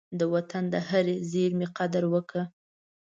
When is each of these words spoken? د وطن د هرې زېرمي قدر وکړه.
د 0.19 0.21
وطن 0.33 0.63
د 0.73 0.75
هرې 0.89 1.15
زېرمي 1.31 1.67
قدر 1.77 2.03
وکړه. 2.13 2.43